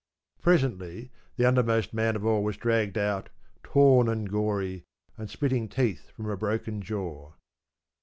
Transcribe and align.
Presently, 0.41 1.11
the 1.35 1.45
undermost 1.45 1.93
man 1.93 2.15
of 2.15 2.25
all 2.25 2.43
was 2.43 2.57
dragged 2.57 2.97
out, 2.97 3.29
torn 3.61 4.09
and 4.09 4.27
gory, 4.27 4.83
and 5.15 5.29
spitting 5.29 5.69
teeth 5.69 6.09
from 6.09 6.25
a 6.27 6.35
broken 6.35 6.81
jaw. 6.81 7.33